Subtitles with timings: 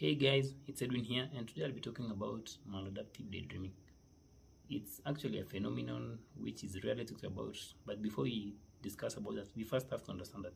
[0.00, 3.72] Hey guys, it's Edwin here, and today I'll be talking about maladaptive daydreaming.
[4.70, 9.48] It's actually a phenomenon which is rarely talked about, but before we discuss about that,
[9.56, 10.52] we first have to understand that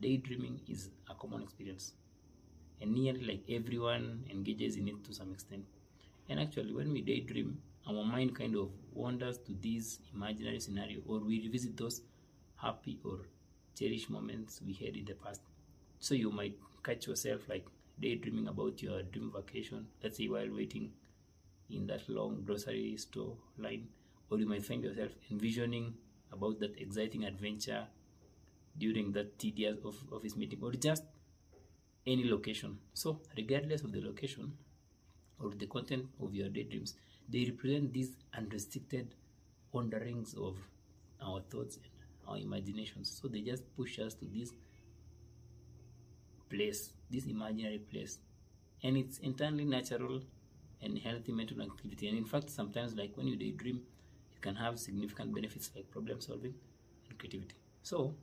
[0.00, 1.92] daydreaming is a common experience,
[2.80, 5.64] and nearly like everyone engages in it to some extent.
[6.28, 11.20] And actually, when we daydream, our mind kind of wanders to this imaginary scenario, or
[11.20, 12.00] we revisit those
[12.56, 13.20] happy or
[13.78, 15.42] cherished moments we had in the past.
[16.00, 17.66] So you might catch yourself like
[18.00, 20.92] daydreaming about your dream vacation, let's say while waiting
[21.70, 23.88] in that long grocery store line,
[24.30, 25.94] or you might find yourself envisioning
[26.32, 27.86] about that exciting adventure
[28.78, 31.04] during that tedious of office meeting, or just
[32.06, 32.78] any location.
[32.92, 34.52] So, regardless of the location
[35.40, 36.94] or the content of your daydreams,
[37.28, 39.14] they represent these unrestricted
[39.72, 40.56] wanderings of
[41.22, 43.18] our thoughts and our imaginations.
[43.22, 44.52] So, they just push us to this
[46.54, 48.18] place, this imaginary place.
[48.82, 50.20] And it's entirely natural
[50.82, 52.08] and healthy mental activity.
[52.08, 53.82] And in fact, sometimes, like when you daydream,
[54.34, 56.54] it can have significant benefits like problem solving
[57.08, 57.56] and creativity.
[57.82, 58.14] So,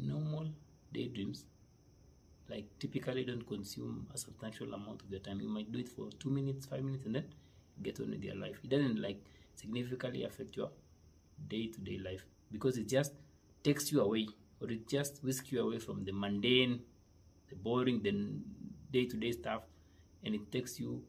[0.00, 0.48] normal
[0.92, 1.44] daydreams
[2.48, 5.40] like typically don't consume a substantial amount of your time.
[5.40, 7.24] You might do it for two minutes, five minutes, and then
[7.82, 8.58] get on with your life.
[8.64, 9.22] It doesn't like
[9.54, 10.70] significantly affect your
[11.48, 13.12] day-to-day life because it just
[13.62, 14.28] takes you away
[14.60, 16.80] or it just whisks you away from the mundane,
[17.48, 18.12] the boring, the
[18.92, 19.62] day-to-day stuff,
[20.24, 21.02] and it takes you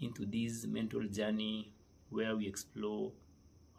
[0.00, 1.72] into this mental journey
[2.10, 3.12] where we explore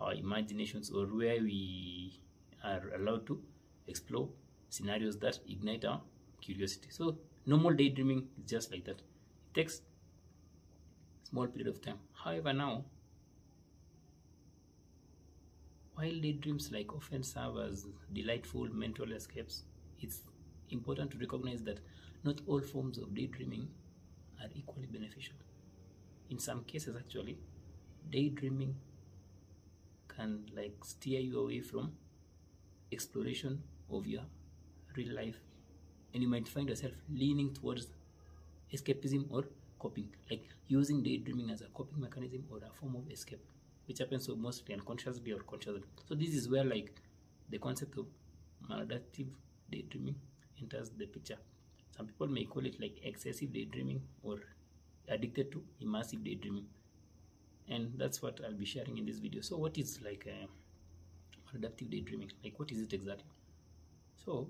[0.02, 2.20] our imaginations or where we
[2.64, 3.42] are allowed to
[3.88, 4.28] explore
[4.70, 6.02] scenarios that ignite our
[6.42, 6.90] curiosity.
[6.90, 9.00] So normal daydreaming is just like that.
[9.00, 9.82] It takes
[11.24, 12.00] small period of time.
[12.14, 12.86] However, now
[15.96, 19.64] while daydreams like often serve as delightful mental escapes,
[20.02, 20.22] it's
[20.70, 21.80] important to recognize that
[22.24, 23.68] not all forms of daydreaming
[24.42, 25.36] are equally beneficial.
[26.30, 27.38] In some cases, actually,
[28.10, 28.76] daydreaming
[30.08, 31.94] can like steer you away from
[32.92, 33.62] exploration
[33.92, 34.22] of your
[34.96, 35.36] real life
[36.14, 37.88] and you might find yourself leaning towards
[38.74, 39.44] escapism or
[39.80, 43.44] coping like using daydreaming as a coping mechanism or a form of escape
[43.88, 46.92] which happens mostly unconsciously or consciously so this is where like
[47.50, 48.06] the concept of
[48.70, 49.28] maladaptive
[49.70, 50.16] daydreaming
[50.62, 51.38] enters the picture.
[51.96, 54.40] Some people may call it like excessive daydreaming or
[55.08, 56.66] addicted to immersive daydreaming.
[57.68, 59.42] And that's what i'll be sharing in this video.
[59.42, 60.48] So what is like uh,
[61.48, 62.32] maladaptive daydreaming?
[62.44, 63.26] Like what is it exactly?
[64.16, 64.48] So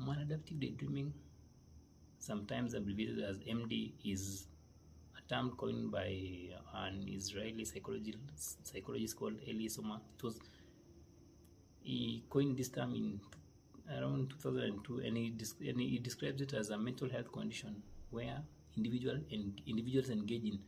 [0.00, 1.12] maladaptive daydreaming
[2.18, 4.46] sometimes abbreviated as md is
[5.28, 6.08] term coined by
[6.74, 10.00] an israeli psychologist psychologist called eli Somer.
[10.16, 10.38] it was
[11.80, 13.20] he coined this term in
[13.96, 15.32] around 2002 and he,
[15.68, 18.42] and he describes it as a mental health condition where
[18.76, 20.58] individual and individuals engage in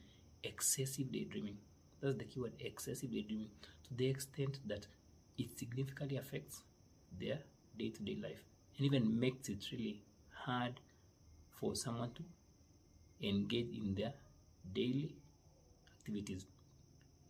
[0.44, 1.56] excessive daydreaming
[2.00, 3.50] that's the keyword excessive daydreaming
[3.82, 4.86] to the extent that
[5.36, 6.62] it significantly affects
[7.20, 7.38] their
[7.76, 8.44] day-to-day life
[8.76, 10.02] and even makes it really
[10.32, 10.80] hard
[11.50, 12.22] for someone to
[13.26, 14.12] engage in their
[14.74, 15.16] daily
[15.92, 16.46] activities.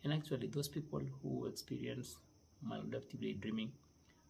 [0.03, 2.17] And actually those people who experience
[2.67, 3.71] maladaptive daydreaming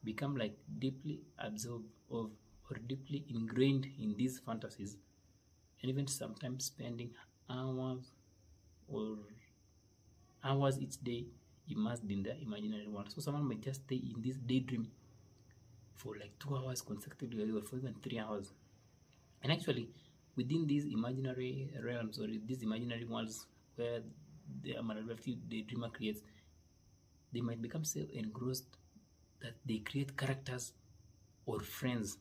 [0.03, 2.31] become like deeply absorbed of
[2.69, 4.97] or deeply ingrained in these fantasies.
[5.81, 7.11] And even sometimes spending
[7.49, 8.11] hours
[8.87, 9.17] or
[10.43, 11.25] hours each day
[11.69, 13.11] immersed in their imaginary world.
[13.11, 14.89] So someone might just stay in this daydream
[15.95, 18.51] for like two hours consecutively or for even three hours.
[19.43, 19.89] And actually
[20.39, 23.45] within these imaginary realms or these imaginary worlds
[23.75, 24.01] where
[24.63, 26.21] the maladaptive daydreamer creates
[27.33, 28.77] they might become so engrossed
[29.41, 30.73] that they create characters
[31.45, 32.17] or friends.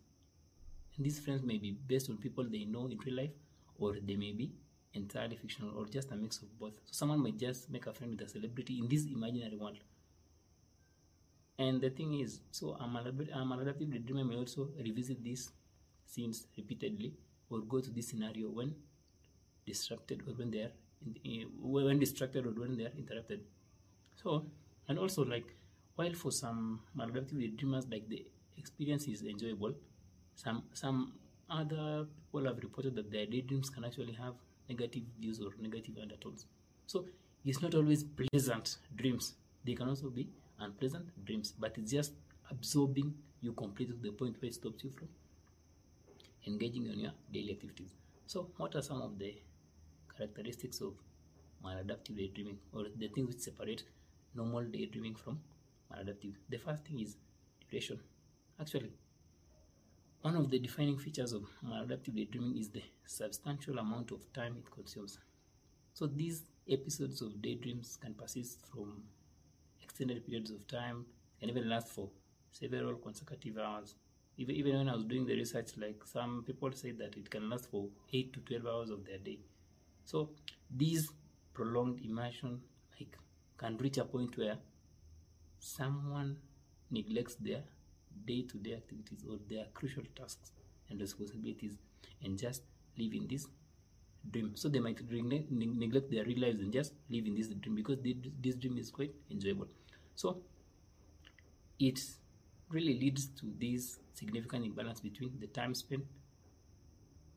[0.96, 3.30] And these friends may be based on people they know in real life
[3.78, 4.52] or they may be
[4.94, 6.74] entirely fictional or just a mix of both.
[6.84, 9.78] So someone might just make a friend with a celebrity in this imaginary world.
[11.58, 15.50] And the thing is so a maladaptive daydreamer may also revisit these
[16.06, 17.14] scenes repeatedly
[17.50, 18.74] or go to this scenario when
[19.66, 20.72] disrupted or when they are
[21.04, 23.40] in, eh, when distracted or when they are interrupted.
[24.22, 24.46] So
[24.88, 25.54] and also like
[25.96, 28.24] while for some maladaptive dreamers like the
[28.56, 29.74] experience is enjoyable
[30.34, 31.12] some some
[31.50, 34.34] other people have reported that their daydreams can actually have
[34.68, 36.46] negative views or negative undertones.
[36.86, 37.06] So
[37.44, 39.34] it's not always pleasant dreams.
[39.64, 40.28] They can also be
[40.60, 42.12] unpleasant dreams but it's just
[42.50, 45.08] absorbing you completely to the point where it stops you from
[46.50, 47.92] engaging in your daily activities
[48.26, 49.32] so what are some of the
[50.14, 50.94] characteristics of
[51.64, 53.82] maladaptive daydreaming or the things which separate
[54.40, 55.40] normal daydreaming from
[55.92, 57.16] maladaptive the first thing is
[57.70, 58.00] duration
[58.60, 58.92] actually
[60.22, 64.68] one of the defining features of maladaptive daydreaming is the substantial amount of time it
[64.70, 65.18] consumes.
[65.94, 69.04] So these episodes of daydreams can persist from
[69.80, 71.06] extended periods of time
[71.40, 72.10] and even last for
[72.50, 73.94] several consecutive hours.
[74.38, 77.50] Even, even when I was doing the research, like some people say that it can
[77.50, 79.38] last for 8 to 12 hours of their day.
[80.04, 80.30] So
[80.74, 81.10] these
[81.52, 82.60] prolonged immersion
[82.98, 83.18] like
[83.58, 84.56] can reach a point where
[85.58, 86.36] someone
[86.90, 87.62] neglects their
[88.24, 90.52] day-to-day activities or their crucial tasks
[90.88, 91.76] and responsibilities
[92.22, 92.62] and just
[92.96, 93.46] live in this
[94.30, 94.98] dream so they might
[95.50, 97.98] neglect their real lives and just live in this dream because
[98.40, 99.66] this dream is quite enjoyable
[100.14, 100.38] so
[101.78, 102.00] it
[102.70, 106.04] really leads to this significant imbalance between the time spent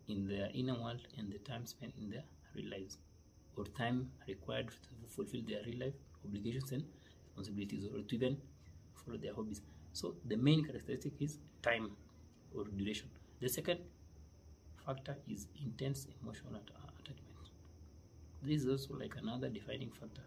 [0.07, 2.23] in their inner world and the time spent in their
[2.55, 2.97] real lives
[3.55, 5.93] or time required to fulfill their real life
[6.25, 6.83] obligations and
[7.27, 8.37] responsibilities or to even
[8.95, 9.61] follow their hobbies.
[9.93, 11.91] So the main characteristic is time
[12.55, 13.09] or duration.
[13.39, 13.79] The second
[14.85, 17.27] factor is intense emotional uh, attachment.
[18.43, 20.23] This is also like another defining factor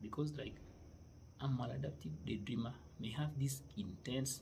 [0.00, 0.54] because like
[1.40, 2.72] a maladaptive daydreamer
[3.02, 4.40] may have these intense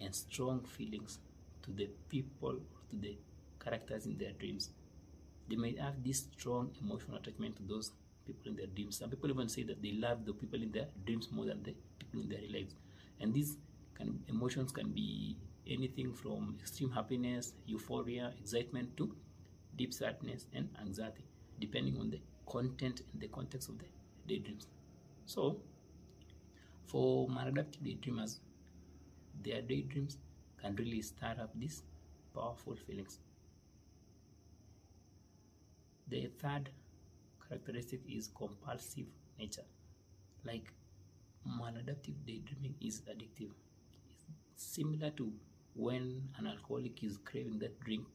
[0.00, 1.18] and strong feelings
[1.62, 3.16] to the people or to the
[3.62, 4.70] characters in their dreams.
[5.48, 7.92] They may have this strong emotional attachment to those
[8.26, 8.98] people in their dreams.
[8.98, 11.74] Some people even say that they love the people in their dreams more than the
[11.98, 12.74] people in their lives.
[13.20, 13.56] And these
[14.00, 15.36] of emotions can be
[15.68, 19.14] anything from extreme happiness euphoria excitement to
[19.76, 21.24] deep sadness and anxiety
[21.60, 23.84] depending on the content and the context of the
[24.26, 24.66] daydreams
[25.26, 25.60] so
[26.88, 28.38] for maladaptive daydreamers.
[29.42, 30.18] Their daydreams
[30.60, 31.82] can really stir up these
[32.34, 33.20] powerful feelings.
[36.08, 36.70] The third
[37.48, 39.06] characteristic is compulsive
[39.38, 39.64] nature.
[40.44, 40.72] Like
[41.46, 43.50] maladaptive daydreaming is addictive.
[44.52, 45.32] It's similar to
[45.74, 48.06] when an alcoholic is craving that drink.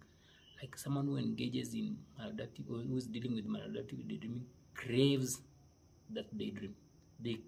[0.61, 5.41] Like someone who engages in maladaptive or who is dealing with maladaptive daydreaming craves
[6.11, 6.75] that daydream.
[7.19, 7.39] They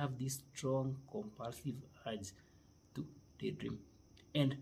[0.00, 1.74] have this strong compulsive
[2.06, 2.32] urge
[2.94, 3.06] to
[3.38, 3.78] daydream.
[4.34, 4.56] And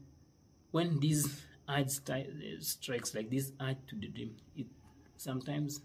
[0.71, 2.25] when this urge eh,
[2.61, 4.67] strikes like this urge to daydream it
[5.17, 5.81] sometimes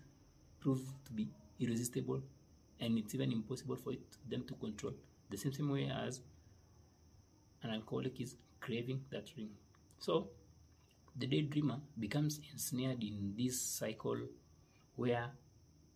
[0.60, 1.28] proves to be
[1.60, 2.22] irresistible
[2.80, 4.94] and it's even impossible for it, them to control.
[5.30, 6.22] The same, same way as
[7.64, 9.50] an alcoholic is craving that drink
[10.00, 10.30] so
[11.18, 14.18] the daydreamer becomes ensnared in this cycle
[14.96, 15.30] where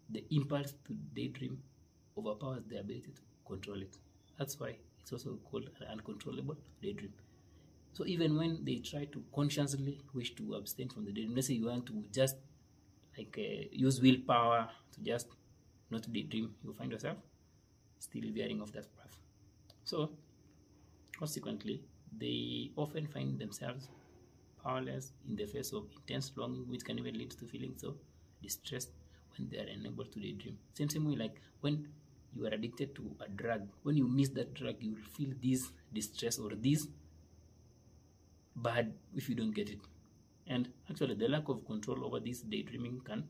[0.10, 1.62] the impulse to daydream
[2.18, 3.98] overpowers the ability to control it.
[4.38, 7.13] That's why it's also called an uncontrollable daydream.
[7.94, 11.56] So even when they try to consciously wish to abstain from the daydream let's say
[11.56, 12.38] you want to just
[13.18, 15.28] like uh, use willpower to just
[15.92, 17.18] not daydream you find yourself
[18.00, 19.18] still veering off that path.
[19.84, 20.12] So
[21.18, 21.81] consequently
[22.18, 23.90] they often find themselves
[24.63, 27.95] powerless in the face of intense longing which can even lead to feelings of
[28.42, 28.88] distress
[29.38, 30.57] when they are unable to daydream.
[30.74, 31.88] Same same way like when
[32.36, 33.68] you are addicted to a drug.
[33.84, 36.88] When you miss that drug you will feel this distress or this
[38.56, 39.80] bad if you don't get it.
[40.48, 43.24] And actually the lack of control over this daydreaming can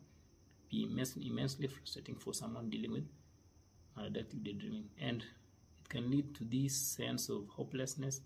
[0.69, 3.05] be immensely, immensely frustrating for someone dealing with
[3.97, 4.85] maladaptive daydreaming.
[5.01, 8.21] And it can lead to this sense of hopelessness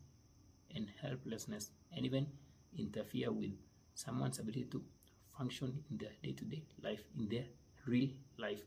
[0.75, 2.27] and helplessness and even
[2.77, 3.51] interfere with
[3.95, 4.83] someone's ability to
[5.37, 7.45] function in their day-to-day -day life in their
[7.85, 8.63] real life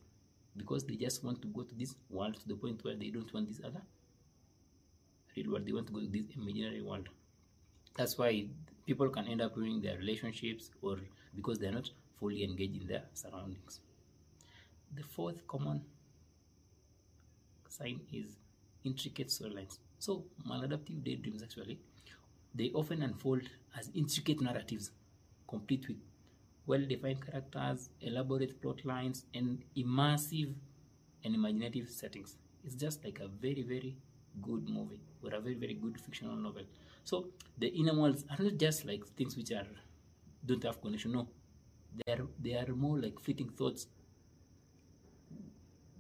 [0.57, 3.33] because they just want to go to this world to the point where they don't
[3.35, 3.83] want this other
[5.37, 7.09] real world they want to go to this imaginary world
[7.97, 8.47] that's why
[8.87, 10.99] people can end up ruining their relationships or
[11.35, 13.81] because they're not fully engaged in their surroundings.
[14.95, 15.83] The fourth common
[17.69, 18.37] sign is
[18.85, 19.79] intricate storylines.
[19.99, 21.79] So maladaptive daydreams actually,
[22.55, 23.43] they often unfold
[23.79, 24.91] as intricate narratives,
[25.49, 25.99] complete with
[26.67, 30.53] well-defined characters, elaborate plot lines, and immersive
[31.25, 32.37] and imaginative settings.
[32.65, 33.97] It's just like a very, very
[34.43, 36.63] good movie or a very, very good fictional novel.
[37.05, 39.67] So the inner worlds are not just like things which are
[40.45, 41.13] don't have connection.
[41.13, 41.29] No,
[41.95, 43.87] they are they are more like fleeting thoughts,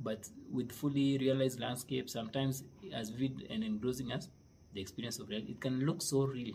[0.01, 2.11] but with fully realized landscape.
[2.11, 4.29] Sometimes as vivid and engrossing as
[4.75, 5.53] the experience of reality.
[5.53, 6.55] It can look so real,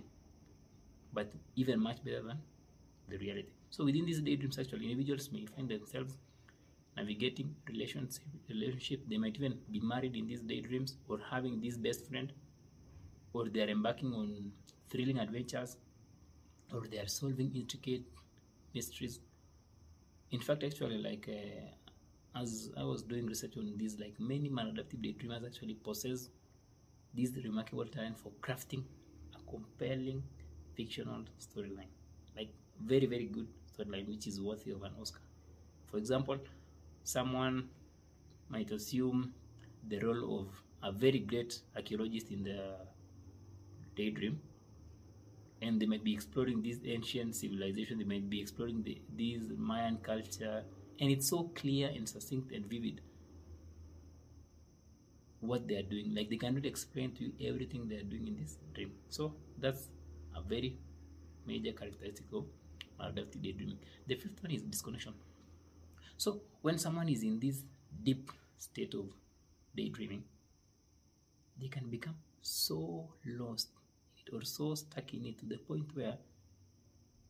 [1.14, 2.40] but even much better than
[3.10, 3.50] the reality.
[3.72, 6.18] So within these daydreams, actually, individuals may find themselves
[6.98, 8.24] navigating relationship.
[8.50, 9.02] Relationship.
[9.10, 12.32] They might even be married in these daydreams or having this best friend
[13.34, 14.52] or they are embarking on
[14.90, 15.78] thrilling adventures
[16.74, 18.04] or they are solving intricate
[18.74, 19.20] mysteries
[20.32, 25.02] in fact actually like uh, as i was doing research on this like many maladaptive
[25.06, 26.30] daydreamers actually possess
[27.14, 28.84] this remarkable talent for crafting
[29.36, 30.24] a compelling
[30.76, 31.92] fictional storyline
[32.38, 32.52] like
[32.94, 33.48] very very good
[33.82, 35.22] storyline which is worthy of an oscar.
[35.88, 36.38] For example
[37.04, 37.70] someone
[38.50, 39.34] might assume
[39.88, 40.48] the role of
[40.84, 42.76] a very great archaeologist in the
[43.96, 44.40] daydream
[45.62, 49.98] and they might be exploring this ancient civilization they might be exploring the, this mayan
[49.98, 50.64] culture
[51.00, 53.02] and it's so clear and succinct and vivid
[55.40, 56.14] what they are doing.
[56.16, 58.92] Like they cannot explain to you everything they are doing in this dream.
[59.10, 59.88] So that's
[60.36, 60.78] a very
[61.46, 62.46] major characteristic of
[63.02, 65.14] maladaptive daydreaming the fifth one is disconnection.
[66.18, 67.64] So when someone is in this
[68.04, 69.06] deep state of
[69.76, 70.24] daydreaming
[71.60, 73.70] they can become so lost
[74.16, 76.18] in it or so stuck in it to the point where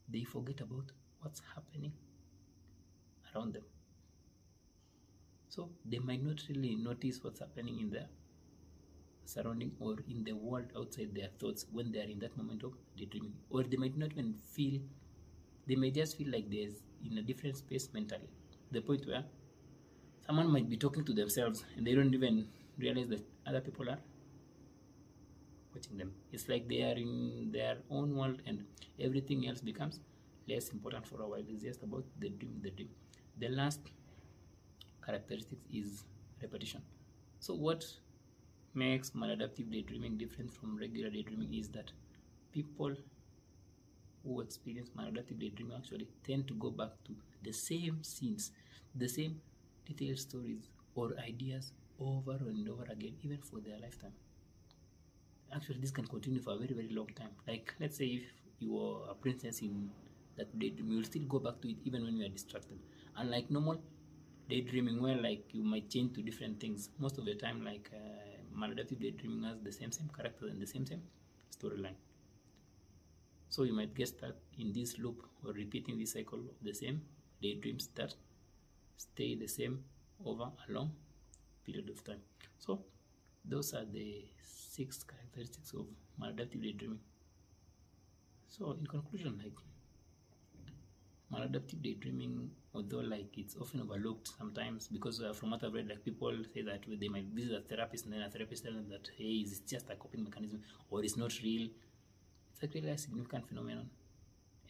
[0.10, 1.92] they forget about what's happening
[3.34, 3.64] around them.
[5.50, 8.08] So they might not really notice what's happening in their
[9.26, 12.74] surrounding or in the world outside their thoughts when they are in that moment of
[12.98, 13.34] daydreaming.
[13.50, 14.80] Or they might not even feel
[15.72, 16.78] they may just feel like there's
[17.10, 18.30] in a different space mentally.
[18.72, 19.24] The point where
[20.26, 22.48] someone might be talking to themselves and they don't even
[22.78, 24.00] realize that other people are
[25.74, 26.12] watching them.
[26.34, 28.66] It's like they are in their own world and
[29.00, 30.02] everything else becomes
[30.50, 31.44] less important for a while.
[31.48, 32.90] It's just about the dream the dream.
[33.40, 33.80] The last
[35.06, 36.04] characteristic is
[36.42, 36.82] repetition.
[37.40, 37.86] So what
[38.74, 41.92] makes maladaptive daydreaming different from regular daydreaming is that
[42.52, 42.96] people
[44.24, 48.52] who experience maladaptive daydreaming actually tend to go back to the same scenes
[48.96, 49.40] the same
[49.86, 54.14] detailed stories or ideas over and over again even for their lifetime.
[55.54, 57.32] Actually this can continue for a very very long time.
[57.48, 58.24] Like let's say if
[58.60, 59.90] you are a princess in
[60.38, 62.80] that daydream you will still go back to it even when you are distracted.
[63.18, 63.82] Unlike normal
[64.50, 66.90] daydreaming where like you might change to different things.
[67.00, 70.68] Most of the time like uh, maladaptive daydreaming has the same same character and the
[70.68, 71.04] same same
[71.58, 72.00] storyline
[73.52, 77.02] so you might get stuck in this loop or repeating this cycle of the same
[77.42, 78.14] daydreams that
[78.96, 79.84] stay the same
[80.26, 80.92] over a long
[81.66, 82.22] period of time.
[82.60, 82.80] So
[83.44, 85.86] those are the six characteristics of
[86.22, 87.00] maladaptive daydreaming.
[88.48, 89.60] So in conclusion like
[91.34, 96.04] maladaptive daydreaming although like it's often overlooked sometimes because uh, from what i've read like
[96.04, 99.08] people say that they might visit a therapist and then a therapist tells them that
[99.18, 101.70] hey it's just a coping mechanism or it's not real
[102.62, 103.90] it's actually a significant phenomenon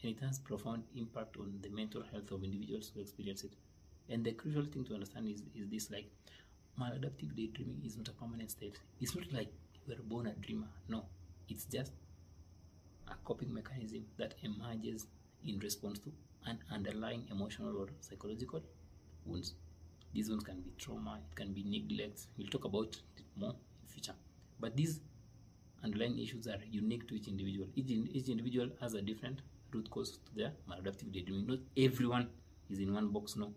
[0.02, 3.52] and it has profound impact on the mental health of individuals who experience it
[4.08, 6.06] and the crucial thing to understand is, is this like
[6.80, 10.68] maladaptive daydreaming is not a permanent state it's not like you were born a dreamer
[10.88, 11.04] no
[11.48, 11.92] it's just
[13.08, 15.06] a coping mechanism that emerges
[15.46, 16.12] in response to
[16.46, 18.62] an underlying emotional or psychological
[19.24, 19.54] wounds.
[20.12, 22.26] These wounds can be trauma, it can be neglect.
[22.36, 24.14] We'll talk about it more in future.
[24.60, 25.00] But these
[25.84, 27.66] underlying issues are unique to each individual.
[27.74, 29.40] Each, each individual has a different
[29.72, 31.46] root cause to their maladaptive daydreaming.
[31.46, 32.28] Not everyone
[32.70, 33.52] is in one box, no.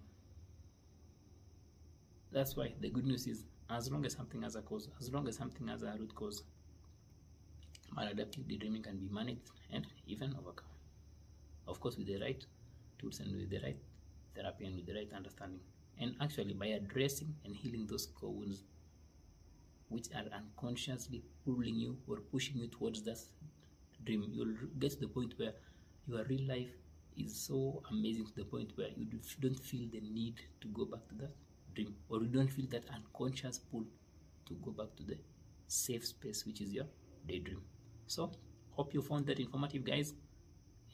[2.31, 5.27] That's why the good news is as long as something has a cause, as long
[5.27, 6.43] as something has a root cause,
[7.97, 10.67] maladaptive daydreaming can be managed and even overcome.
[11.67, 12.43] Of course, with the right
[12.99, 13.77] tools and with the right
[14.35, 15.59] therapy and with the right understanding.
[15.99, 18.63] And actually, by addressing and healing those core wounds,
[19.89, 23.19] which are unconsciously pulling you or pushing you towards that
[24.03, 25.53] dream, you'll get to the point where
[26.07, 26.69] your real life
[27.17, 29.05] is so amazing to the point where you
[29.39, 31.31] don't feel the need to go back to that
[31.73, 33.85] dream or you don't feel that unconscious pull
[34.45, 35.17] to go back to the
[35.67, 36.85] safe space which is your
[37.27, 37.61] daydream.
[38.07, 38.31] So
[38.71, 40.13] hope you found that informative guys.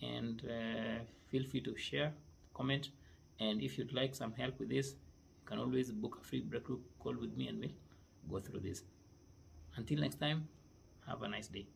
[0.02, 2.14] And uh, feel free to share
[2.56, 2.90] comment.
[3.40, 6.80] And if you'd like some help with this you can always book a free breakthrough
[7.00, 7.70] call with me and we'll
[8.30, 8.84] go through this.
[9.76, 10.48] Until next time
[11.08, 11.68] have a nice day